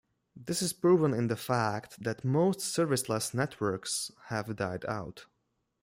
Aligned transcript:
This 0.35 0.63
is 0.63 0.73
proven 0.73 1.13
in 1.13 1.27
the 1.27 1.35
fact 1.35 2.01
that 2.01 2.25
most 2.25 2.61
service-less 2.61 3.35
networks 3.35 4.11
have 4.29 4.55
died 4.55 4.83
out. 4.87 5.27